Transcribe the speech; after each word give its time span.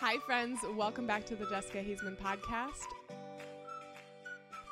Hi, 0.00 0.16
friends. 0.16 0.60
Welcome 0.78 1.06
back 1.06 1.26
to 1.26 1.36
the 1.36 1.44
Jessica 1.44 1.76
Haizman 1.76 2.16
podcast. 2.16 2.86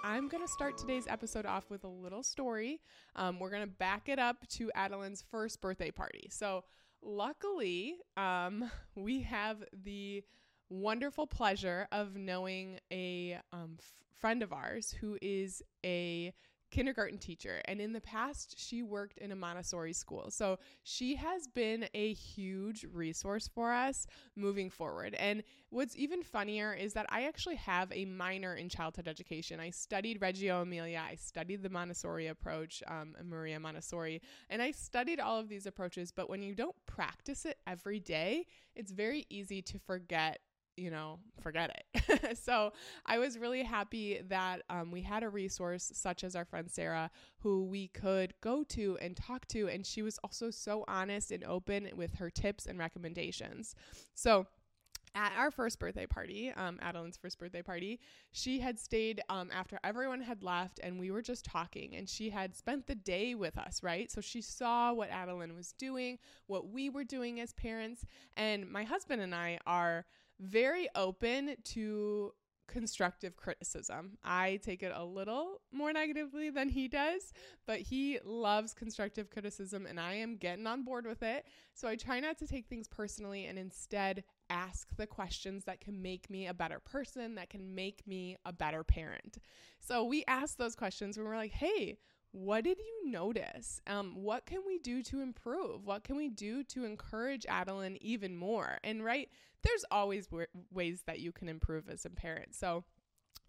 I'm 0.03 0.27
going 0.27 0.43
to 0.43 0.51
start 0.51 0.79
today's 0.79 1.07
episode 1.07 1.45
off 1.45 1.69
with 1.69 1.85
a 1.85 1.89
little 1.89 2.23
story. 2.23 2.81
Um, 3.15 3.39
we're 3.39 3.51
going 3.51 3.65
to 3.65 3.69
back 3.69 4.09
it 4.09 4.19
up 4.19 4.49
to 4.53 4.71
Adeline's 4.75 5.23
first 5.31 5.61
birthday 5.61 5.91
party. 5.91 6.29
So, 6.31 6.65
luckily, 7.03 7.97
um, 8.17 8.71
we 8.95 9.21
have 9.21 9.63
the 9.85 10.25
wonderful 10.71 11.27
pleasure 11.27 11.87
of 11.93 12.17
knowing 12.17 12.79
a 12.91 13.39
um, 13.53 13.77
f- 13.79 13.93
friend 14.19 14.43
of 14.43 14.55
ours 14.55 14.95
who 14.99 15.19
is 15.21 15.63
a 15.85 16.33
kindergarten 16.71 17.19
teacher 17.19 17.61
and 17.65 17.81
in 17.81 17.93
the 17.93 18.01
past 18.01 18.55
she 18.59 18.83
worked 18.83 19.19
in 19.19 19.33
a 19.33 19.37
Montessori 19.37 19.93
school. 19.93 20.31
So 20.31 20.59
she 20.83 21.17
has 21.17 21.47
been 21.47 21.89
a 21.95 22.13
huge 22.13 22.85
resource 22.93 23.49
for 23.49 23.73
us 23.73 24.07
moving 24.37 24.71
forward. 24.71 25.15
And 25.15 25.43
what's 25.71 25.97
even 25.97 26.23
funnier 26.23 26.75
is 26.75 26.93
that 26.95 27.07
I 27.09 27.25
actually 27.25 27.57
have 27.57 27.91
a 27.93 28.05
minor 28.05 28.55
in 28.55 28.69
childhood 28.69 29.09
education. 29.09 29.61
I 29.61 29.71
studied 29.71 30.21
Reggio 30.21 30.63
Emilia, 30.63 31.03
I 31.07 31.15
studied 31.15 31.63
the 31.63 31.71
Montessori 31.71 32.27
approach, 32.27 32.83
um, 32.87 33.15
Maria 33.25 33.59
Montessori, 33.59 34.21
and 34.51 34.61
I 34.61 34.73
studied 34.73 35.21
all 35.21 35.39
of 35.39 35.49
these 35.49 35.67
approaches, 35.67 36.13
but 36.13 36.29
when 36.29 36.43
you 36.43 36.55
don't 36.55 36.77
practice 36.87 37.45
it 37.45 37.59
every 37.67 38.01
day, 38.01 38.47
it's 38.75 38.93
very 38.93 39.27
easy 39.31 39.63
to 39.63 39.79
forget 39.79 40.41
you 40.79 40.91
know, 40.91 41.19
forget 41.41 41.83
it. 41.95 42.39
so 42.43 42.73
I 43.07 43.19
was 43.19 43.39
really 43.39 43.63
happy 43.63 44.21
that 44.29 44.63
um, 44.71 44.91
we 44.91 45.03
had 45.03 45.23
a 45.23 45.29
resource 45.29 45.91
such 45.95 46.25
as 46.25 46.37
our 46.37 46.45
friend 46.45 46.71
Sarah, 46.71 47.11
who 47.39 47.65
we 47.65 47.89
could 47.89 48.35
go 48.41 48.63
to 48.65 48.99
and 49.01 49.17
talk 49.17 49.47
to. 49.49 49.69
And 49.69 49.85
she 49.85 50.03
was 50.03 50.19
also 50.25 50.51
so 50.51 50.85
honest 50.89 51.31
and 51.33 51.45
open 51.45 51.89
with 51.97 52.15
her 52.15 52.31
tips 52.31 52.67
and 52.67 52.79
recommendations. 52.79 53.75
So, 54.15 54.47
at 55.15 55.33
our 55.37 55.51
first 55.51 55.79
birthday 55.79 56.07
party, 56.07 56.53
um, 56.57 56.79
Adeline's 56.83 57.17
first 57.17 57.39
birthday 57.39 57.63
party, 57.63 57.99
she 58.31 58.61
had 58.61 58.79
stayed 58.79 59.21
um, 59.29 59.51
after 59.53 59.79
everyone 59.83 60.21
had 60.21 60.43
left 60.43 60.81
and 60.83 60.99
we 61.01 61.11
were 61.11 61.23
just 61.23 61.45
talking. 61.45 61.97
And 61.97 62.09
she 62.09 62.31
had 62.31 62.55
spent 62.55 62.87
the 62.87 62.95
day 62.95 63.35
with 63.35 63.57
us, 63.59 63.83
right? 63.83 64.11
So 64.11 64.21
she 64.21 64.41
saw 64.43 64.93
what 64.93 65.11
Adeline 65.11 65.55
was 65.55 65.73
doing, 65.73 66.19
what 66.47 66.69
we 66.69 66.91
were 66.91 67.05
doing 67.05 67.41
as 67.41 67.53
parents. 67.55 68.05
And 68.37 68.71
my 68.71 68.85
husband 68.85 69.23
and 69.23 69.35
I 69.35 69.59
are 69.67 70.05
very 70.41 70.89
open 70.95 71.57
to 71.65 72.33
constructive 72.69 73.35
criticism. 73.37 74.19
I 74.23 74.61
take 74.63 74.83
it 74.83 74.93
a 74.95 75.05
little 75.05 75.63
more 75.73 75.93
negatively 75.93 76.51
than 76.51 76.69
he 76.69 76.87
does, 76.87 77.33
but 77.67 77.81
he 77.81 78.19
loves 78.25 78.75
constructive 78.75 79.31
criticism 79.31 79.87
and 79.87 79.99
I 79.99 80.15
am 80.15 80.37
getting 80.37 80.67
on 80.67 80.85
board 80.85 81.07
with 81.07 81.23
it. 81.23 81.47
So 81.75 81.89
I 81.89 81.97
try 81.97 82.21
not 82.21 82.39
to 82.39 82.47
take 82.47 82.67
things 82.67 82.87
personally 82.87 83.47
and 83.47 83.59
instead 83.59 84.23
ask 84.51 84.95
the 84.97 85.07
questions 85.07 85.65
that 85.65 85.81
can 85.81 86.01
make 86.01 86.31
me 86.31 86.47
a 86.47 86.55
better 86.55 86.79
person, 86.79 87.35
that 87.37 87.51
can 87.51 87.75
make 87.75 88.07
me 88.07 88.37
a 88.45 88.53
better 88.53 88.85
parent. 88.85 89.39
So 89.81 90.05
we 90.05 90.25
asked 90.29 90.59
those 90.59 90.77
questions 90.77 91.17
when 91.17 91.27
we're 91.27 91.37
like, 91.37 91.53
hey, 91.53 91.97
what 92.45 92.65
did 92.65 92.79
you 92.79 93.11
notice? 93.11 93.81
Um, 93.87 94.23
what 94.23 94.47
can 94.47 94.61
we 94.67 94.79
do 94.79 95.03
to 95.05 95.21
improve? 95.21 95.85
What 95.87 96.05
can 96.05 96.17
we 96.17 96.29
do 96.29 96.63
to 96.65 96.85
encourage 96.85 97.45
Adeline 97.49 97.99
even 98.01 98.37
more? 98.37 98.79
And 98.85 99.05
right, 99.05 99.29
there's 99.63 99.85
always 99.91 100.27
w- 100.29 100.47
ways 100.73 101.03
that 101.07 101.19
you 101.19 101.33
can 101.33 101.49
improve 101.49 101.89
as 101.89 102.05
a 102.05 102.11
parent. 102.11 102.55
So 102.55 102.85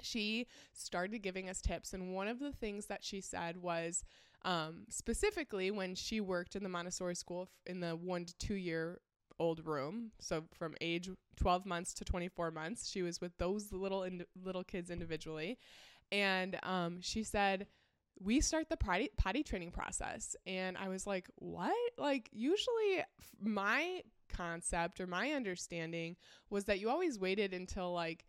she 0.02 0.48
started 0.74 1.20
giving 1.20 1.50
us 1.50 1.62
tips, 1.62 1.94
and 1.94 2.16
one 2.16 2.28
of 2.28 2.40
the 2.40 2.52
things 2.52 2.88
that 2.88 3.04
she 3.04 3.22
said 3.22 3.58
was 3.58 4.04
um, 4.44 4.86
specifically 4.90 5.70
when 5.70 5.94
she 5.96 6.22
worked 6.22 6.56
in 6.56 6.64
the 6.64 6.70
Montessori 6.70 7.16
school 7.16 7.50
in 7.66 7.82
the 7.82 7.92
one 7.92 8.26
to 8.26 8.34
two 8.38 8.56
year 8.56 9.02
old 9.38 9.66
room. 9.66 10.12
So 10.20 10.46
from 10.54 10.76
age 10.82 11.10
12 11.38 11.66
months 11.66 11.94
to 11.96 12.06
24 12.06 12.52
months, 12.52 12.90
she 12.90 13.02
was 13.02 13.22
with 13.22 13.38
those 13.38 13.72
little 13.72 14.04
ind- 14.04 14.26
little 14.44 14.64
kids 14.64 14.90
individually, 14.90 15.58
and 16.12 16.58
um, 16.64 17.02
she 17.02 17.24
said 17.24 17.68
we 18.22 18.42
start 18.42 18.70
the 18.70 18.78
potty, 18.78 19.10
potty 19.18 19.44
training 19.44 19.72
process. 19.72 20.36
And 20.46 20.78
I 20.78 20.90
was 20.90 21.08
like, 21.08 21.28
what? 21.36 21.74
Like, 21.98 22.30
usually 22.32 23.04
my 23.42 24.02
concept 24.30 25.00
or 25.00 25.08
my 25.08 25.32
understanding 25.32 26.16
was 26.50 26.66
that 26.66 26.80
you 26.80 26.90
always 26.90 27.18
waited 27.20 27.54
until 27.54 27.94
like 27.94 28.26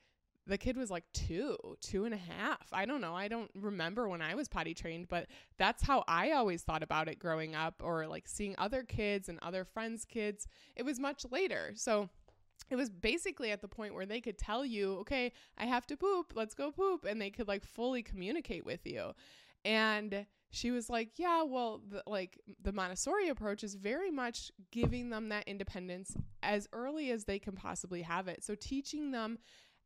the 0.47 0.59
kid 0.59 0.77
was 0.77 0.91
like 0.91 1.05
two, 1.13 1.57
two 1.81 2.05
and 2.05 2.15
a 2.15 2.19
half. 2.19 2.67
I 2.73 2.87
don't 2.87 3.01
know. 3.01 3.15
I 3.15 3.29
don't 3.29 3.51
remember 3.55 4.09
when 4.09 4.23
I 4.23 4.35
was 4.35 4.49
potty 4.49 4.75
trained, 4.75 5.09
but 5.09 5.27
that's 5.59 5.83
how 5.83 6.03
I 6.09 6.33
always 6.33 6.63
thought 6.63 6.83
about 6.83 7.09
it 7.09 7.19
growing 7.19 7.55
up 7.55 7.83
or 7.85 8.07
like 8.07 8.27
seeing 8.27 8.55
other 8.59 8.83
kids 8.83 9.29
and 9.29 9.39
other 9.43 9.65
friends' 9.65 10.05
kids. 10.05 10.47
It 10.77 10.85
was 10.85 10.99
much 10.99 11.25
later. 11.31 11.73
So, 11.75 12.09
it 12.69 12.77
was 12.77 12.91
basically 12.91 13.51
at 13.51 13.63
the 13.63 13.69
point 13.69 13.95
where 13.95 14.07
they 14.07 14.21
could 14.21 14.39
tell 14.39 14.65
you, 14.65 14.99
okay, 14.99 15.33
I 15.59 15.67
have 15.67 15.87
to 15.89 15.97
poop, 15.97 16.33
let's 16.37 16.55
go 16.55 16.71
poop. 16.71 17.05
And 17.05 17.21
they 17.21 17.31
could 17.31 17.49
like 17.49 17.65
fully 17.65 18.03
communicate 18.03 18.65
with 18.65 18.87
you. 18.87 19.13
And 19.65 20.27
she 20.51 20.71
was 20.71 20.91
like, 20.91 21.11
yeah, 21.17 21.43
well, 21.43 21.81
the, 21.89 22.03
like 22.07 22.41
the 22.63 22.73
Montessori 22.73 23.29
approach 23.29 23.63
is 23.63 23.75
very 23.75 24.11
much 24.11 24.51
giving 24.71 25.11
them 25.11 25.29
that 25.29 25.47
independence 25.47 26.17
as 26.43 26.69
early 26.73 27.11
as 27.11 27.25
they 27.25 27.39
can 27.39 27.55
possibly 27.55 28.03
have 28.03 28.27
it. 28.29 28.43
So 28.43 28.55
teaching 28.55 29.11
them 29.13 29.39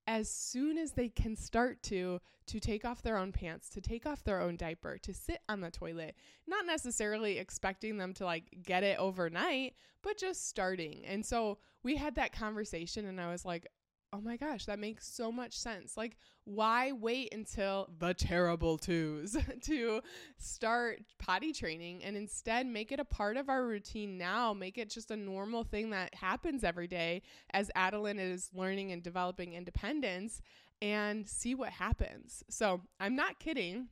as 0.06 0.30
soon 0.30 0.78
as 0.78 0.92
they 0.92 1.08
can 1.08 1.36
start 1.36 1.82
to 1.82 2.20
to 2.46 2.60
take 2.60 2.84
off 2.84 3.02
their 3.02 3.16
own 3.16 3.32
pants 3.32 3.68
to 3.70 3.80
take 3.80 4.06
off 4.06 4.22
their 4.24 4.40
own 4.40 4.56
diaper 4.56 4.98
to 4.98 5.14
sit 5.14 5.40
on 5.48 5.60
the 5.60 5.70
toilet 5.70 6.14
not 6.46 6.66
necessarily 6.66 7.38
expecting 7.38 7.96
them 7.96 8.12
to 8.12 8.24
like 8.24 8.44
get 8.62 8.82
it 8.82 8.98
overnight 8.98 9.74
but 10.02 10.18
just 10.18 10.46
starting 10.46 11.02
and 11.06 11.24
so 11.24 11.58
we 11.82 11.96
had 11.96 12.14
that 12.14 12.32
conversation 12.32 13.06
and 13.06 13.20
i 13.20 13.30
was 13.30 13.44
like 13.44 13.66
oh 14.14 14.20
my 14.20 14.36
gosh, 14.36 14.66
that 14.66 14.78
makes 14.78 15.08
so 15.08 15.32
much 15.32 15.58
sense. 15.58 15.96
Like, 15.96 16.16
why 16.44 16.92
wait 16.92 17.34
until 17.34 17.88
the 17.98 18.14
terrible 18.14 18.78
twos 18.78 19.36
to 19.62 20.00
start 20.38 21.00
potty 21.18 21.52
training 21.52 22.04
and 22.04 22.16
instead 22.16 22.66
make 22.66 22.92
it 22.92 23.00
a 23.00 23.04
part 23.04 23.36
of 23.36 23.48
our 23.48 23.66
routine 23.66 24.16
now? 24.16 24.54
Make 24.54 24.78
it 24.78 24.88
just 24.88 25.10
a 25.10 25.16
normal 25.16 25.64
thing 25.64 25.90
that 25.90 26.14
happens 26.14 26.62
every 26.62 26.86
day 26.86 27.22
as 27.52 27.70
Adeline 27.74 28.20
is 28.20 28.50
learning 28.54 28.92
and 28.92 29.02
developing 29.02 29.54
independence 29.54 30.40
and 30.80 31.28
see 31.28 31.54
what 31.54 31.70
happens. 31.70 32.44
So, 32.48 32.82
I'm 33.00 33.16
not 33.16 33.40
kidding 33.40 33.88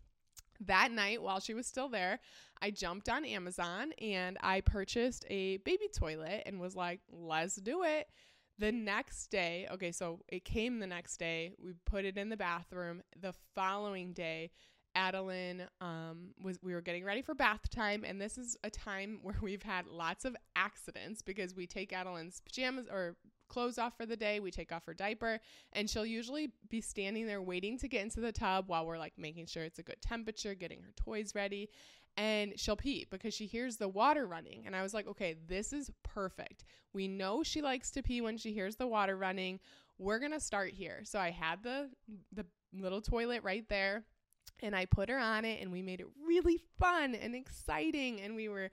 that 0.67 0.93
night 0.93 1.21
while 1.21 1.41
she 1.41 1.55
was 1.55 1.67
still 1.67 1.89
there, 1.89 2.21
I 2.61 2.71
jumped 2.71 3.09
on 3.09 3.25
Amazon 3.25 3.93
and 4.01 4.39
I 4.41 4.61
purchased 4.61 5.25
a 5.29 5.57
baby 5.59 5.89
toilet 5.93 6.45
and 6.47 6.61
was 6.61 6.77
like, 6.77 7.01
let's 7.11 7.57
do 7.57 7.83
it. 7.83 8.07
The 8.63 8.71
next 8.71 9.27
day, 9.27 9.67
okay, 9.73 9.91
so 9.91 10.21
it 10.29 10.45
came 10.45 10.79
the 10.79 10.87
next 10.87 11.17
day. 11.17 11.51
We 11.59 11.73
put 11.85 12.05
it 12.05 12.17
in 12.17 12.29
the 12.29 12.37
bathroom. 12.37 13.03
The 13.21 13.35
following 13.57 14.13
day, 14.13 14.53
Adeline 14.95 15.67
um, 15.81 16.29
was 16.41 16.63
we 16.63 16.73
were 16.73 16.81
getting 16.81 17.05
ready 17.05 17.23
for 17.23 17.35
bath 17.35 17.69
time, 17.71 18.05
and 18.07 18.21
this 18.21 18.39
is 18.39 18.57
a 18.63 18.71
time 18.71 19.19
where 19.23 19.35
we've 19.43 19.65
had 19.65 19.89
lots 19.89 20.25
of 20.25 20.37
accidents 20.55 21.23
because 21.23 21.57
we 21.57 21.67
take 21.67 21.93
Adeline's 21.93 22.41
pajamas 22.41 22.87
or 22.89 23.17
clothes 23.49 23.79
off 23.79 23.97
for 23.97 24.07
the 24.07 24.17
day, 24.17 24.39
we 24.39 24.53
take 24.53 24.71
off 24.71 24.87
her 24.87 24.95
diaper, 24.95 25.41
and 25.73 25.91
she'll 25.91 26.07
usually 26.07 26.53
be 26.69 26.81
standing 26.81 27.27
there 27.27 27.43
waiting 27.43 27.77
to 27.79 27.89
get 27.89 28.03
into 28.03 28.21
the 28.21 28.31
tub 28.31 28.69
while 28.69 28.87
we're 28.87 28.97
like 28.97 29.15
making 29.19 29.47
sure 29.47 29.65
it's 29.65 29.81
a 29.81 29.83
good 29.83 30.01
temperature, 30.01 30.55
getting 30.55 30.83
her 30.83 30.93
toys 30.95 31.35
ready 31.35 31.69
and 32.17 32.59
she'll 32.59 32.77
pee 32.77 33.07
because 33.11 33.35
she 33.35 33.47
hears 33.47 33.77
the 33.77 33.89
water 33.89 34.27
running. 34.27 34.65
And 34.67 34.77
I 34.77 34.83
was 34.83 34.93
like, 34.93 35.07
okay, 35.07 35.37
this 35.47 35.73
is 35.73 35.91
perfect. 36.03 36.65
We 36.93 37.09
know 37.09 37.43
she 37.43 37.63
likes 37.63 37.91
to 37.93 38.03
pee 38.03 38.21
when 38.21 38.37
she 38.37 38.53
hears 38.53 38.77
the 38.77 38.87
water 38.87 39.17
running. 39.17 39.61
We're 39.99 40.19
going 40.19 40.33
to 40.33 40.41
start 40.41 40.73
here. 40.73 41.01
So 41.05 41.19
I 41.19 41.31
had 41.31 41.63
the 41.63 41.91
the 42.33 42.45
little 42.75 43.01
toilet 43.01 43.43
right 43.43 43.69
there 43.69 44.05
and 44.61 44.75
I 44.75 44.87
put 44.87 45.09
her 45.09 45.19
on 45.19 45.45
it 45.45 45.61
and 45.61 45.71
we 45.73 45.83
made 45.83 46.01
it 46.01 46.07
really 46.27 46.59
fun 46.79 47.15
and 47.15 47.35
exciting 47.35 48.21
and 48.21 48.35
we 48.35 48.49
were 48.49 48.71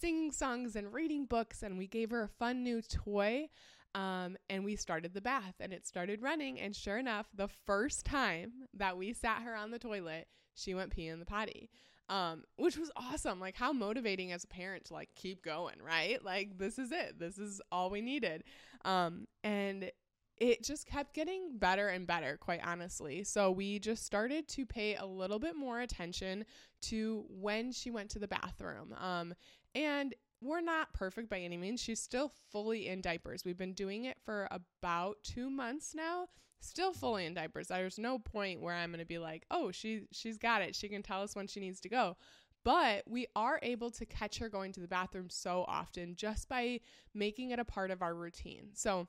singing 0.00 0.32
songs 0.32 0.76
and 0.76 0.92
reading 0.92 1.26
books 1.26 1.62
and 1.62 1.78
we 1.78 1.86
gave 1.86 2.10
her 2.10 2.22
a 2.22 2.28
fun 2.28 2.62
new 2.62 2.82
toy. 2.82 3.48
Um, 3.94 4.38
and 4.48 4.64
we 4.64 4.76
started 4.76 5.12
the 5.12 5.20
bath 5.20 5.56
and 5.60 5.70
it 5.70 5.86
started 5.86 6.22
running. 6.22 6.58
And 6.58 6.74
sure 6.74 6.96
enough, 6.96 7.28
the 7.34 7.48
first 7.66 8.06
time 8.06 8.52
that 8.72 8.96
we 8.96 9.12
sat 9.12 9.42
her 9.42 9.54
on 9.54 9.70
the 9.70 9.78
toilet, 9.78 10.28
she 10.54 10.74
went 10.74 10.92
pee 10.92 11.08
in 11.08 11.18
the 11.18 11.26
potty 11.26 11.68
um, 12.12 12.44
which 12.56 12.76
was 12.76 12.90
awesome. 12.94 13.40
Like 13.40 13.56
how 13.56 13.72
motivating 13.72 14.32
as 14.32 14.44
a 14.44 14.46
parent 14.46 14.84
to 14.84 14.92
like 14.92 15.08
keep 15.14 15.42
going, 15.42 15.76
right? 15.82 16.22
Like 16.22 16.58
this 16.58 16.78
is 16.78 16.92
it. 16.92 17.18
This 17.18 17.38
is 17.38 17.60
all 17.72 17.88
we 17.88 18.02
needed. 18.02 18.44
Um, 18.84 19.26
and 19.42 19.90
it 20.36 20.62
just 20.62 20.86
kept 20.86 21.14
getting 21.14 21.56
better 21.56 21.88
and 21.88 22.06
better, 22.06 22.36
quite 22.36 22.60
honestly. 22.62 23.24
So 23.24 23.50
we 23.50 23.78
just 23.78 24.04
started 24.04 24.46
to 24.48 24.66
pay 24.66 24.94
a 24.96 25.06
little 25.06 25.38
bit 25.38 25.56
more 25.56 25.80
attention 25.80 26.44
to 26.82 27.24
when 27.30 27.72
she 27.72 27.90
went 27.90 28.10
to 28.10 28.18
the 28.18 28.28
bathroom. 28.28 28.94
Um, 29.00 29.32
and 29.74 30.14
we're 30.42 30.60
not 30.60 30.92
perfect 30.92 31.30
by 31.30 31.38
any 31.38 31.56
means. 31.56 31.80
She's 31.80 32.02
still 32.02 32.30
fully 32.50 32.88
in 32.88 33.00
diapers. 33.00 33.42
We've 33.44 33.56
been 33.56 33.72
doing 33.72 34.04
it 34.04 34.18
for 34.22 34.48
about 34.50 35.16
two 35.22 35.48
months 35.48 35.94
now 35.94 36.26
still 36.62 36.92
fully 36.92 37.26
in 37.26 37.34
diapers. 37.34 37.68
There's 37.68 37.98
no 37.98 38.18
point 38.18 38.60
where 38.60 38.74
I'm 38.74 38.90
going 38.90 39.00
to 39.00 39.06
be 39.06 39.18
like, 39.18 39.44
"Oh, 39.50 39.70
she 39.70 40.02
she's 40.12 40.38
got 40.38 40.62
it. 40.62 40.74
She 40.74 40.88
can 40.88 41.02
tell 41.02 41.22
us 41.22 41.34
when 41.34 41.46
she 41.46 41.60
needs 41.60 41.80
to 41.80 41.88
go." 41.88 42.16
But 42.64 43.04
we 43.08 43.26
are 43.34 43.58
able 43.62 43.90
to 43.90 44.06
catch 44.06 44.38
her 44.38 44.48
going 44.48 44.72
to 44.72 44.80
the 44.80 44.88
bathroom 44.88 45.28
so 45.28 45.64
often 45.66 46.14
just 46.14 46.48
by 46.48 46.80
making 47.12 47.50
it 47.50 47.58
a 47.58 47.64
part 47.64 47.90
of 47.90 48.02
our 48.02 48.14
routine. 48.14 48.70
So, 48.74 49.08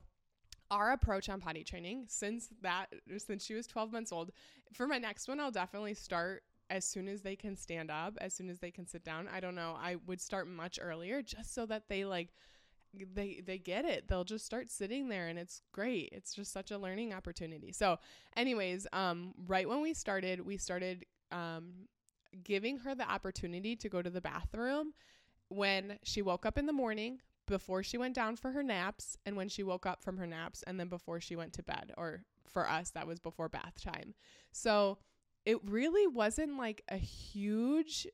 our 0.70 0.92
approach 0.92 1.28
on 1.28 1.40
potty 1.40 1.62
training 1.62 2.06
since 2.08 2.48
that 2.62 2.86
since 3.18 3.44
she 3.44 3.54
was 3.54 3.66
12 3.66 3.92
months 3.92 4.12
old 4.12 4.32
for 4.72 4.86
my 4.86 4.98
next 4.98 5.28
one 5.28 5.38
i'll 5.38 5.50
definitely 5.50 5.94
start 5.94 6.42
as 6.70 6.84
soon 6.84 7.06
as 7.06 7.20
they 7.20 7.36
can 7.36 7.54
stand 7.54 7.90
up 7.90 8.16
as 8.20 8.34
soon 8.34 8.48
as 8.48 8.58
they 8.58 8.70
can 8.70 8.86
sit 8.86 9.04
down 9.04 9.28
i 9.28 9.40
don't 9.40 9.54
know 9.54 9.76
i 9.80 9.96
would 10.06 10.20
start 10.20 10.48
much 10.48 10.78
earlier 10.80 11.22
just 11.22 11.54
so 11.54 11.66
that 11.66 11.88
they 11.88 12.04
like 12.04 12.30
they 13.14 13.42
they 13.44 13.58
get 13.58 13.84
it. 13.84 14.08
They'll 14.08 14.24
just 14.24 14.44
start 14.44 14.70
sitting 14.70 15.08
there 15.08 15.28
and 15.28 15.38
it's 15.38 15.62
great. 15.72 16.10
It's 16.12 16.34
just 16.34 16.52
such 16.52 16.70
a 16.70 16.78
learning 16.78 17.12
opportunity. 17.12 17.72
So 17.72 17.98
anyways 18.36 18.86
um 18.92 19.34
right 19.46 19.68
when 19.68 19.80
we 19.82 19.94
started 19.94 20.44
we 20.44 20.56
started 20.56 21.04
um 21.32 21.88
giving 22.42 22.78
her 22.78 22.94
the 22.94 23.08
opportunity 23.10 23.76
to 23.76 23.88
go 23.88 24.02
to 24.02 24.10
the 24.10 24.20
bathroom 24.20 24.92
when 25.48 25.98
she 26.02 26.22
woke 26.22 26.44
up 26.46 26.58
in 26.58 26.66
the 26.66 26.72
morning 26.72 27.20
before 27.46 27.82
she 27.82 27.98
went 27.98 28.14
down 28.14 28.36
for 28.36 28.50
her 28.52 28.62
naps 28.62 29.16
and 29.26 29.36
when 29.36 29.48
she 29.48 29.62
woke 29.62 29.86
up 29.86 30.02
from 30.02 30.16
her 30.16 30.26
naps 30.26 30.62
and 30.64 30.80
then 30.80 30.88
before 30.88 31.20
she 31.20 31.36
went 31.36 31.52
to 31.52 31.62
bed 31.62 31.92
or 31.96 32.24
for 32.48 32.68
us 32.68 32.90
that 32.90 33.06
was 33.06 33.20
before 33.20 33.48
bath 33.48 33.80
time. 33.82 34.14
So 34.52 34.98
it 35.44 35.58
really 35.68 36.06
wasn't 36.06 36.56
like 36.56 36.82
a 36.88 36.96
huge 36.96 38.06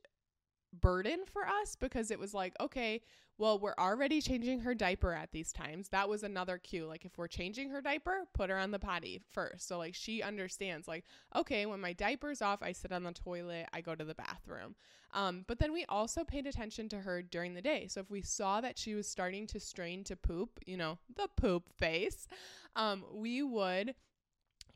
burden 0.72 1.20
for 1.26 1.46
us 1.46 1.76
because 1.76 2.10
it 2.10 2.18
was 2.18 2.34
like, 2.34 2.54
okay, 2.60 3.00
well, 3.40 3.58
we're 3.58 3.74
already 3.78 4.20
changing 4.20 4.60
her 4.60 4.74
diaper 4.74 5.14
at 5.14 5.32
these 5.32 5.50
times. 5.50 5.88
That 5.88 6.10
was 6.10 6.22
another 6.22 6.58
cue. 6.58 6.86
Like, 6.86 7.06
if 7.06 7.16
we're 7.16 7.26
changing 7.26 7.70
her 7.70 7.80
diaper, 7.80 8.26
put 8.34 8.50
her 8.50 8.58
on 8.58 8.70
the 8.70 8.78
potty 8.78 9.22
first. 9.32 9.66
So, 9.66 9.78
like, 9.78 9.94
she 9.94 10.22
understands, 10.22 10.86
like, 10.86 11.04
okay, 11.34 11.64
when 11.64 11.80
my 11.80 11.94
diaper's 11.94 12.42
off, 12.42 12.62
I 12.62 12.72
sit 12.72 12.92
on 12.92 13.02
the 13.02 13.12
toilet, 13.12 13.66
I 13.72 13.80
go 13.80 13.94
to 13.94 14.04
the 14.04 14.14
bathroom. 14.14 14.74
Um, 15.14 15.44
but 15.48 15.58
then 15.58 15.72
we 15.72 15.86
also 15.88 16.22
paid 16.22 16.46
attention 16.46 16.90
to 16.90 17.00
her 17.00 17.22
during 17.22 17.54
the 17.54 17.62
day. 17.62 17.86
So, 17.88 18.00
if 18.00 18.10
we 18.10 18.20
saw 18.20 18.60
that 18.60 18.78
she 18.78 18.94
was 18.94 19.08
starting 19.08 19.46
to 19.48 19.58
strain 19.58 20.04
to 20.04 20.16
poop, 20.16 20.60
you 20.66 20.76
know, 20.76 20.98
the 21.16 21.28
poop 21.34 21.64
face, 21.78 22.28
um, 22.76 23.04
we 23.10 23.42
would 23.42 23.94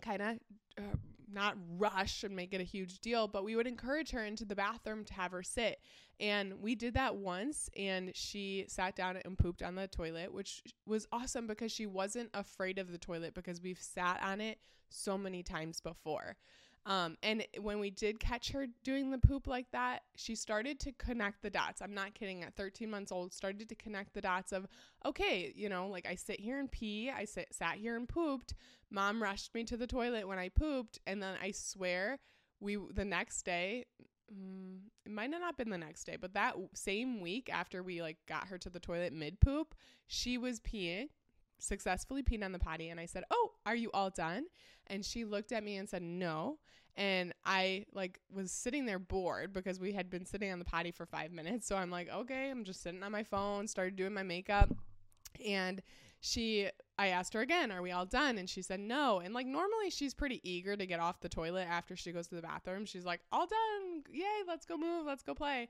kind 0.00 0.23
of. 0.23 0.38
Uh, 0.79 0.96
not 1.32 1.56
rush 1.78 2.24
and 2.24 2.34
make 2.34 2.54
it 2.54 2.60
a 2.60 2.64
huge 2.64 3.00
deal, 3.00 3.28
but 3.28 3.44
we 3.44 3.56
would 3.56 3.66
encourage 3.66 4.10
her 4.10 4.24
into 4.24 4.44
the 4.44 4.54
bathroom 4.54 5.04
to 5.04 5.14
have 5.14 5.32
her 5.32 5.42
sit. 5.42 5.80
And 6.20 6.60
we 6.60 6.74
did 6.74 6.94
that 6.94 7.16
once, 7.16 7.68
and 7.76 8.14
she 8.14 8.64
sat 8.68 8.94
down 8.94 9.18
and 9.24 9.36
pooped 9.36 9.62
on 9.62 9.74
the 9.74 9.88
toilet, 9.88 10.32
which 10.32 10.62
was 10.86 11.06
awesome 11.12 11.46
because 11.46 11.72
she 11.72 11.86
wasn't 11.86 12.30
afraid 12.34 12.78
of 12.78 12.92
the 12.92 12.98
toilet 12.98 13.34
because 13.34 13.60
we've 13.60 13.80
sat 13.80 14.22
on 14.22 14.40
it 14.40 14.58
so 14.90 15.18
many 15.18 15.42
times 15.42 15.80
before. 15.80 16.36
Um, 16.86 17.16
and 17.22 17.46
when 17.60 17.81
we 17.81 17.90
did 17.90 18.20
catch 18.20 18.50
her 18.52 18.66
doing 18.82 19.10
the 19.10 19.19
poop 19.19 19.46
like 19.46 19.70
that, 19.72 20.02
she 20.16 20.34
started 20.34 20.78
to 20.81 20.92
connect 20.92 21.42
the 21.42 21.48
dots. 21.48 21.81
I'm 21.81 21.94
not 21.94 22.14
kidding. 22.14 22.42
At 22.42 22.56
13 22.56 22.90
months 22.90 23.10
old, 23.10 23.32
started 23.32 23.69
to 23.70 23.75
connect 23.75 24.12
the 24.12 24.20
dots 24.20 24.52
of, 24.52 24.66
okay, 25.06 25.52
you 25.56 25.69
know, 25.69 25.88
like 25.88 26.06
I 26.06 26.14
sit 26.14 26.40
here 26.40 26.58
and 26.58 26.70
pee. 26.70 27.10
I 27.10 27.25
sit, 27.25 27.54
sat 27.54 27.76
here 27.76 27.96
and 27.96 28.06
pooped. 28.06 28.54
Mom 28.90 29.22
rushed 29.22 29.54
me 29.54 29.64
to 29.64 29.76
the 29.76 29.86
toilet 29.86 30.28
when 30.28 30.38
I 30.38 30.50
pooped, 30.50 30.98
and 31.06 31.22
then 31.22 31.36
I 31.42 31.52
swear 31.52 32.19
we 32.60 32.78
the 32.94 33.04
next 33.04 33.42
day. 33.42 33.86
Mm, 34.32 34.81
it 35.06 35.12
might 35.12 35.31
not 35.31 35.42
have 35.42 35.56
been 35.56 35.70
the 35.70 35.78
next 35.78 36.04
day, 36.04 36.16
but 36.20 36.34
that 36.34 36.54
same 36.75 37.20
week 37.20 37.50
after 37.52 37.82
we 37.82 38.02
like 38.02 38.19
got 38.28 38.48
her 38.48 38.58
to 38.58 38.70
the 38.70 38.81
toilet 38.81 39.12
mid 39.12 39.40
poop, 39.40 39.75
she 40.06 40.36
was 40.36 40.60
peeing 40.60 41.08
successfully 41.58 42.22
peeing 42.22 42.44
on 42.44 42.52
the 42.52 42.58
potty 42.58 42.88
and 42.88 43.00
I 43.00 43.06
said, 43.06 43.25
"Oh, 43.31 43.52
are 43.64 43.76
you 43.76 43.90
all 43.92 44.10
done?" 44.10 44.46
And 44.86 45.04
she 45.04 45.25
looked 45.25 45.52
at 45.52 45.64
me 45.64 45.76
and 45.76 45.88
said, 45.88 46.02
"No." 46.02 46.58
And 46.96 47.32
I 47.44 47.86
like 47.92 48.20
was 48.32 48.52
sitting 48.52 48.86
there 48.86 48.98
bored 48.98 49.52
because 49.52 49.81
we 49.81 49.92
had 49.92 50.10
been 50.10 50.25
sitting 50.25 50.52
on 50.52 50.58
the 50.58 50.64
potty 50.64 50.92
for 50.92 51.06
5 51.06 51.32
minutes. 51.32 51.66
So 51.66 51.76
I'm 51.76 51.90
like, 51.90 52.08
"Okay, 52.08 52.50
I'm 52.50 52.64
just 52.64 52.82
sitting 52.82 53.02
on 53.02 53.12
my 53.12 53.25
phone, 53.25 53.66
started 53.66 53.96
doing 53.96 54.14
my 54.14 54.22
makeup." 54.22 54.70
And 55.44 55.82
she 56.20 56.70
I 56.96 57.08
asked 57.08 57.34
her 57.34 57.40
again, 57.40 57.72
"Are 57.72 57.82
we 57.82 57.90
all 57.90 58.06
done?" 58.06 58.38
And 58.38 58.48
she 58.48 58.62
said, 58.62 58.81
"No." 58.81 59.20
And 59.20 59.34
like 59.34 59.46
normally 59.46 59.90
she's 59.90 60.14
pretty 60.14 60.40
eager 60.48 60.76
to 60.76 60.86
get 60.86 61.00
off 61.00 61.20
the 61.20 61.28
toilet 61.28 61.66
after 61.69 61.96
she 61.96 62.12
goes 62.12 62.28
to 62.28 62.36
the 62.36 62.42
bathroom. 62.42 62.86
She's 62.86 63.04
like, 63.04 63.20
"All 63.32 63.46
done. 63.46 64.04
Yay, 64.12 64.42
let's 64.46 64.64
go 64.64 64.76
move. 64.76 65.06
Let's 65.06 65.22
go 65.22 65.34
play." 65.34 65.69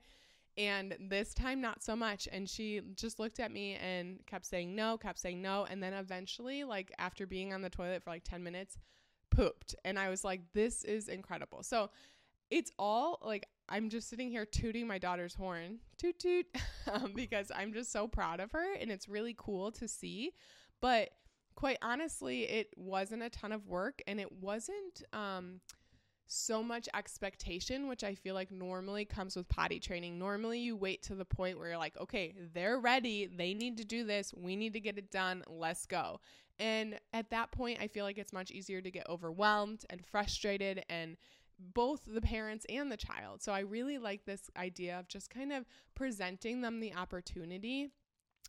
And 0.57 0.95
this 0.99 1.33
time, 1.33 1.59
not 1.59 1.83
so 1.83 1.95
much. 1.95 2.29
And 2.31 2.49
she 2.49 2.81
just 2.95 3.19
looked 3.19 3.39
at 3.39 3.51
me 3.51 3.75
and 3.75 4.25
kept 4.25 4.45
saying 4.45 4.73
no, 4.73 4.97
kept 4.97 5.19
saying 5.19 5.41
no. 5.41 5.65
And 5.65 5.83
then 5.83 5.93
eventually, 5.93 6.63
like 6.63 6.93
after 6.97 7.27
being 7.27 7.53
on 7.53 7.61
the 7.61 7.69
toilet 7.69 8.03
for 8.03 8.11
like 8.11 8.23
10 8.23 8.43
minutes, 8.43 8.77
pooped. 9.35 9.75
And 9.83 9.99
I 9.99 10.09
was 10.09 10.23
like, 10.23 10.41
this 10.53 10.83
is 10.83 11.07
incredible. 11.07 11.63
So 11.63 11.89
it's 12.49 12.71
all 12.77 13.19
like, 13.23 13.47
I'm 13.67 13.89
just 13.89 14.09
sitting 14.09 14.29
here 14.29 14.45
tooting 14.45 14.87
my 14.87 14.97
daughter's 14.97 15.33
horn, 15.33 15.79
toot 15.97 16.19
toot, 16.19 16.45
um, 16.91 17.13
because 17.15 17.51
I'm 17.55 17.73
just 17.73 17.91
so 17.91 18.07
proud 18.07 18.39
of 18.39 18.51
her. 18.51 18.75
And 18.75 18.91
it's 18.91 19.09
really 19.09 19.35
cool 19.37 19.71
to 19.73 19.87
see. 19.87 20.31
But 20.81 21.09
quite 21.55 21.77
honestly, 21.81 22.43
it 22.43 22.69
wasn't 22.75 23.23
a 23.23 23.29
ton 23.29 23.51
of 23.51 23.67
work 23.67 24.01
and 24.07 24.19
it 24.19 24.31
wasn't, 24.31 25.03
um, 25.13 25.61
so 26.27 26.63
much 26.63 26.89
expectation, 26.93 27.87
which 27.87 28.03
I 28.03 28.15
feel 28.15 28.33
like 28.33 28.51
normally 28.51 29.05
comes 29.05 29.35
with 29.35 29.47
potty 29.49 29.79
training. 29.79 30.17
Normally, 30.17 30.59
you 30.59 30.75
wait 30.75 31.03
to 31.03 31.15
the 31.15 31.25
point 31.25 31.57
where 31.57 31.69
you're 31.69 31.77
like, 31.77 31.97
okay, 31.99 32.33
they're 32.53 32.79
ready. 32.79 33.27
They 33.27 33.53
need 33.53 33.77
to 33.77 33.85
do 33.85 34.03
this. 34.03 34.33
We 34.35 34.55
need 34.55 34.73
to 34.73 34.79
get 34.79 34.97
it 34.97 35.11
done. 35.11 35.43
Let's 35.47 35.85
go. 35.85 36.19
And 36.57 36.99
at 37.13 37.29
that 37.31 37.51
point, 37.51 37.79
I 37.81 37.87
feel 37.87 38.05
like 38.05 38.17
it's 38.17 38.33
much 38.33 38.51
easier 38.51 38.81
to 38.81 38.91
get 38.91 39.09
overwhelmed 39.09 39.85
and 39.89 40.05
frustrated 40.05 40.83
and 40.89 41.17
both 41.59 42.01
the 42.07 42.21
parents 42.21 42.65
and 42.69 42.91
the 42.91 42.97
child. 42.97 43.41
So 43.41 43.51
I 43.51 43.59
really 43.59 43.97
like 43.97 44.25
this 44.25 44.49
idea 44.57 44.99
of 44.99 45.07
just 45.07 45.29
kind 45.29 45.53
of 45.53 45.65
presenting 45.95 46.61
them 46.61 46.79
the 46.79 46.93
opportunity 46.93 47.91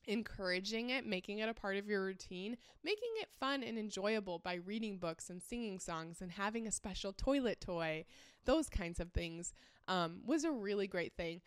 encouraging 0.06 0.90
it, 0.90 1.06
making 1.06 1.38
it 1.38 1.48
a 1.48 1.54
part 1.54 1.76
of 1.76 1.88
your 1.88 2.04
routine, 2.04 2.56
making 2.84 3.10
it 3.20 3.28
fun 3.38 3.62
and 3.62 3.78
enjoyable 3.78 4.38
by 4.38 4.54
reading 4.54 4.98
books 4.98 5.30
and 5.30 5.42
singing 5.42 5.78
songs 5.78 6.20
and 6.20 6.32
having 6.32 6.66
a 6.66 6.72
special 6.72 7.12
toilet 7.12 7.60
toy, 7.60 8.04
those 8.44 8.68
kinds 8.68 9.00
of 9.00 9.12
things 9.12 9.52
um, 9.88 10.20
was 10.24 10.44
a 10.44 10.50
really 10.50 10.86
great 10.86 11.14
thing. 11.16 11.40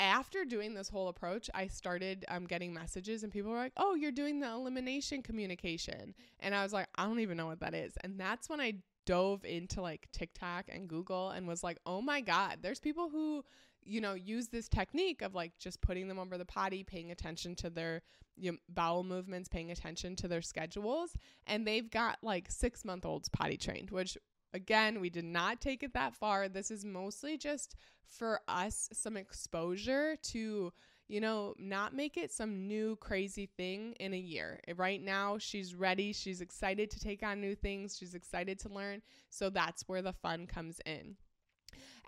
After 0.00 0.44
doing 0.44 0.74
this 0.74 0.88
whole 0.88 1.08
approach, 1.08 1.50
I 1.54 1.66
started 1.66 2.24
um, 2.28 2.46
getting 2.46 2.72
messages, 2.72 3.24
and 3.24 3.32
people 3.32 3.50
were 3.50 3.56
like, 3.56 3.72
Oh, 3.76 3.94
you're 3.94 4.12
doing 4.12 4.38
the 4.38 4.48
elimination 4.48 5.22
communication. 5.22 6.14
And 6.38 6.54
I 6.54 6.62
was 6.62 6.72
like, 6.72 6.86
I 6.94 7.04
don't 7.04 7.18
even 7.18 7.36
know 7.36 7.46
what 7.46 7.60
that 7.60 7.74
is. 7.74 7.94
And 8.04 8.18
that's 8.18 8.48
when 8.48 8.60
I 8.60 8.74
dove 9.06 9.44
into 9.44 9.80
like 9.82 10.06
TikTok 10.12 10.66
and 10.68 10.86
Google 10.86 11.30
and 11.30 11.48
was 11.48 11.64
like, 11.64 11.78
Oh 11.84 12.00
my 12.00 12.20
God, 12.20 12.58
there's 12.62 12.78
people 12.78 13.08
who 13.08 13.42
you 13.88 14.00
know, 14.00 14.14
use 14.14 14.48
this 14.48 14.68
technique 14.68 15.22
of 15.22 15.34
like 15.34 15.58
just 15.58 15.80
putting 15.80 16.08
them 16.08 16.18
over 16.18 16.36
the 16.36 16.44
potty, 16.44 16.84
paying 16.84 17.10
attention 17.10 17.54
to 17.56 17.70
their 17.70 18.02
you 18.36 18.52
know, 18.52 18.58
bowel 18.68 19.02
movements, 19.02 19.48
paying 19.48 19.70
attention 19.70 20.14
to 20.16 20.28
their 20.28 20.42
schedules. 20.42 21.16
And 21.46 21.66
they've 21.66 21.90
got 21.90 22.18
like 22.22 22.50
six 22.50 22.84
month 22.84 23.04
olds 23.04 23.28
potty 23.28 23.56
trained, 23.56 23.90
which 23.90 24.16
again, 24.54 25.00
we 25.00 25.10
did 25.10 25.24
not 25.24 25.60
take 25.60 25.82
it 25.82 25.94
that 25.94 26.14
far. 26.14 26.48
This 26.48 26.70
is 26.70 26.84
mostly 26.84 27.36
just 27.36 27.74
for 28.06 28.40
us 28.46 28.88
some 28.92 29.16
exposure 29.16 30.16
to, 30.16 30.72
you 31.08 31.20
know, 31.20 31.54
not 31.58 31.94
make 31.94 32.16
it 32.16 32.30
some 32.30 32.66
new 32.66 32.96
crazy 32.96 33.48
thing 33.56 33.94
in 34.00 34.14
a 34.14 34.18
year. 34.18 34.60
Right 34.76 35.02
now, 35.02 35.38
she's 35.38 35.74
ready. 35.74 36.12
She's 36.12 36.40
excited 36.40 36.90
to 36.90 37.00
take 37.00 37.22
on 37.22 37.40
new 37.40 37.54
things. 37.54 37.96
She's 37.98 38.14
excited 38.14 38.58
to 38.60 38.68
learn. 38.68 39.02
So 39.30 39.50
that's 39.50 39.84
where 39.88 40.02
the 40.02 40.12
fun 40.12 40.46
comes 40.46 40.80
in 40.86 41.16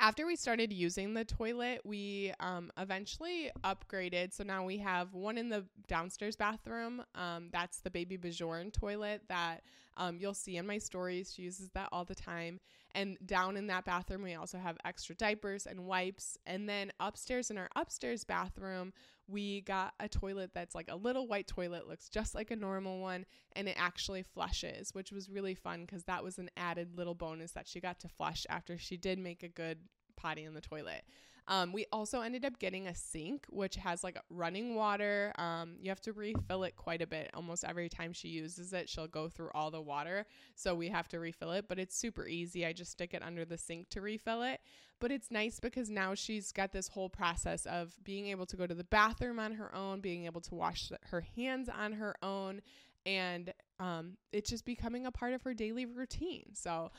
after 0.01 0.27
we 0.27 0.35
started 0.35 0.73
using 0.73 1.13
the 1.13 1.27
toilet, 1.27 1.83
we 1.85 2.33
um, 2.41 2.73
eventually 2.79 3.51
upgraded. 3.63 4.33
So 4.33 4.43
now 4.43 4.65
we 4.65 4.79
have 4.79 5.13
one 5.13 5.37
in 5.37 5.51
the 5.51 5.67
downstairs 5.89 6.37
bathroom. 6.37 7.03
Um, 7.15 7.51
that's 7.53 7.81
the 7.81 7.91
BabyBjörn 7.91 8.73
toilet 8.73 9.23
that 9.29 9.63
um, 9.99 10.17
you'll 10.19 10.33
see 10.33 10.57
in 10.57 10.67
my 10.67 10.79
stories. 10.79 11.35
She 11.35 11.43
uses 11.43 11.69
that 11.75 11.91
all 11.93 12.07
the 12.07 12.15
time. 12.15 12.61
And 12.95 13.19
down 13.25 13.57
in 13.59 13.67
that 13.69 13.85
bathroom, 13.85 14.23
we 14.23 14.35
also 14.35 14.59
have 14.59 14.79
extra 14.87 15.15
diapers 15.15 15.67
and 15.67 15.85
wipes. 15.85 16.39
And 16.47 16.67
then 16.67 16.93
upstairs 16.99 17.51
in 17.51 17.59
our 17.59 17.69
upstairs 17.77 18.25
bathroom, 18.25 18.93
we 19.29 19.61
got 19.61 19.95
a 20.01 20.09
toilet 20.09 20.51
that's 20.55 20.75
like 20.75 20.89
a 20.91 20.97
little 20.97 21.29
white 21.29 21.47
toilet, 21.47 21.89
looks 21.89 22.09
just 22.09 22.35
like 22.35 22.51
a 22.51 22.57
normal 22.57 23.01
one, 23.01 23.27
and 23.53 23.69
it 23.69 23.77
actually 23.79 24.23
flushes, 24.23 24.93
which 24.93 25.13
was 25.13 25.31
really 25.31 25.55
fun 25.55 25.85
because 25.85 26.05
that 26.05 26.25
was 26.25 26.39
an 26.39 26.51
added 26.57 26.97
little 26.97 27.15
bonus 27.15 27.53
that 27.53 27.69
she 27.69 27.81
got 27.81 28.01
to 28.01 28.09
flush 28.09 28.45
after 28.49 28.77
she 28.77 28.97
did 28.97 29.19
make 29.19 29.43
a 29.43 29.49
good 29.49 29.79
potty 30.21 30.45
in 30.45 30.55
the 30.55 30.61
toilet. 30.61 31.05
Um, 31.49 31.73
we 31.73 31.87
also 31.91 32.21
ended 32.21 32.45
up 32.45 32.61
getting 32.61 32.87
a 32.87 32.95
sink, 32.95 33.45
which 33.51 33.75
has 33.75 34.05
like 34.05 34.17
running 34.31 34.77
water. 34.77 35.33
Um, 35.37 35.75
you 35.81 35.89
have 35.89 36.01
to 36.03 36.13
refill 36.13 36.63
it 36.63 36.77
quite 36.77 37.03
a 37.03 37.09
bit. 37.09 37.29
Almost 37.35 37.65
every 37.65 37.89
time 37.89 38.13
she 38.13 38.29
uses 38.29 38.73
it, 38.73 38.89
she'll 38.89 39.09
go 39.09 39.29
through 39.29 39.51
all 39.53 39.71
the 39.73 39.81
water. 39.81 40.27
So 40.55 40.77
we 40.77 40.89
have 40.91 41.09
to 41.09 41.19
refill 41.19 41.51
it, 41.53 41.65
but 41.69 41.79
it's 41.81 41.97
super 41.97 42.29
easy. 42.29 42.65
I 42.65 42.73
just 42.73 42.93
stick 42.93 43.15
it 43.15 43.23
under 43.25 43.45
the 43.45 43.59
sink 43.59 43.89
to 43.91 44.01
refill 44.01 44.43
it. 44.43 44.61
But 45.01 45.11
it's 45.11 45.31
nice 45.31 45.59
because 45.59 45.91
now 45.91 46.15
she's 46.15 46.53
got 46.53 46.73
this 46.73 46.87
whole 46.87 47.09
process 47.09 47.67
of 47.67 47.97
being 48.05 48.29
able 48.29 48.47
to 48.47 48.57
go 48.57 48.67
to 48.67 48.75
the 48.75 48.85
bathroom 48.85 49.41
on 49.41 49.55
her 49.55 49.75
own, 49.75 50.01
being 50.01 50.27
able 50.27 50.43
to 50.43 50.55
wash 50.55 50.93
her 51.11 51.23
hands 51.35 51.69
on 51.69 51.95
her 51.95 52.15
own, 52.23 52.61
and 53.07 53.53
um, 53.81 54.19
it's 54.31 54.51
just 54.51 54.67
becoming 54.67 55.07
a 55.07 55.11
part 55.11 55.33
of 55.33 55.43
her 55.43 55.55
daily 55.55 55.87
routine. 55.87 56.55
So 56.55 56.91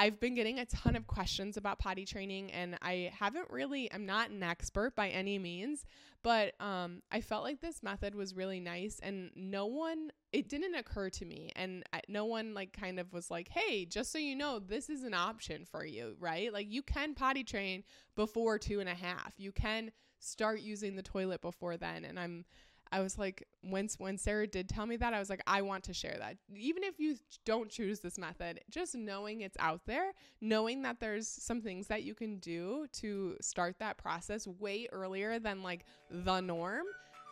I've 0.00 0.20
been 0.20 0.36
getting 0.36 0.60
a 0.60 0.64
ton 0.64 0.94
of 0.94 1.08
questions 1.08 1.56
about 1.56 1.80
potty 1.80 2.04
training, 2.04 2.52
and 2.52 2.78
I 2.80 3.10
haven't 3.18 3.50
really, 3.50 3.92
I'm 3.92 4.06
not 4.06 4.30
an 4.30 4.44
expert 4.44 4.94
by 4.94 5.08
any 5.08 5.40
means, 5.40 5.84
but 6.22 6.54
um, 6.60 7.02
I 7.10 7.20
felt 7.20 7.42
like 7.42 7.60
this 7.60 7.82
method 7.82 8.14
was 8.14 8.36
really 8.36 8.60
nice, 8.60 9.00
and 9.02 9.30
no 9.34 9.66
one, 9.66 10.12
it 10.32 10.48
didn't 10.48 10.76
occur 10.76 11.10
to 11.10 11.24
me, 11.24 11.50
and 11.56 11.82
no 12.08 12.26
one 12.26 12.54
like 12.54 12.72
kind 12.72 13.00
of 13.00 13.12
was 13.12 13.28
like, 13.28 13.48
hey, 13.48 13.84
just 13.86 14.12
so 14.12 14.18
you 14.18 14.36
know, 14.36 14.60
this 14.60 14.88
is 14.88 15.02
an 15.02 15.14
option 15.14 15.64
for 15.64 15.84
you, 15.84 16.14
right? 16.20 16.52
Like 16.52 16.70
you 16.70 16.82
can 16.82 17.14
potty 17.14 17.42
train 17.42 17.82
before 18.14 18.56
two 18.56 18.78
and 18.78 18.88
a 18.88 18.94
half. 18.94 19.32
You 19.36 19.50
can 19.50 19.90
start 20.20 20.60
using 20.60 20.94
the 20.94 21.02
toilet 21.02 21.42
before 21.42 21.76
then, 21.76 22.04
and 22.04 22.20
I'm 22.20 22.44
I 22.92 23.00
was 23.00 23.18
like, 23.18 23.46
when 23.62 23.88
when 23.98 24.18
Sarah 24.18 24.46
did 24.46 24.68
tell 24.68 24.86
me 24.86 24.96
that, 24.96 25.14
I 25.14 25.18
was 25.18 25.30
like, 25.30 25.42
I 25.46 25.62
want 25.62 25.84
to 25.84 25.92
share 25.92 26.16
that. 26.18 26.36
Even 26.54 26.84
if 26.84 26.98
you 26.98 27.16
don't 27.44 27.70
choose 27.70 28.00
this 28.00 28.18
method, 28.18 28.60
just 28.70 28.94
knowing 28.94 29.42
it's 29.42 29.56
out 29.60 29.80
there, 29.86 30.12
knowing 30.40 30.82
that 30.82 31.00
there's 31.00 31.28
some 31.28 31.60
things 31.60 31.86
that 31.88 32.02
you 32.02 32.14
can 32.14 32.38
do 32.38 32.86
to 32.94 33.36
start 33.40 33.76
that 33.80 33.98
process 33.98 34.46
way 34.46 34.88
earlier 34.92 35.38
than 35.38 35.62
like 35.62 35.84
the 36.10 36.40
norm. 36.40 36.84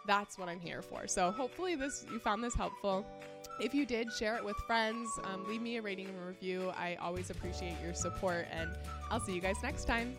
That's 0.06 0.38
what 0.38 0.48
I'm 0.48 0.60
here 0.60 0.82
for. 0.82 1.08
So 1.08 1.32
hopefully 1.32 1.74
this 1.74 2.06
you 2.10 2.18
found 2.18 2.42
this 2.42 2.54
helpful. 2.54 3.04
If 3.58 3.74
you 3.74 3.86
did, 3.86 4.12
share 4.12 4.36
it 4.36 4.44
with 4.44 4.56
friends. 4.66 5.08
Um, 5.24 5.48
leave 5.48 5.62
me 5.62 5.78
a 5.78 5.82
rating 5.82 6.08
and 6.08 6.26
review. 6.26 6.72
I 6.76 6.96
always 6.96 7.30
appreciate 7.30 7.74
your 7.82 7.94
support, 7.94 8.46
and 8.50 8.70
I'll 9.10 9.20
see 9.20 9.34
you 9.34 9.40
guys 9.40 9.56
next 9.62 9.86
time. 9.86 10.14